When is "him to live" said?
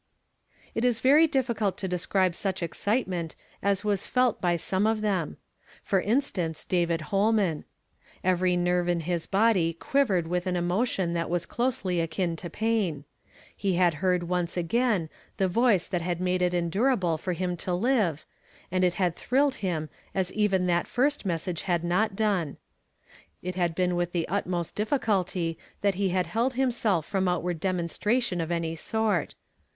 17.33-18.25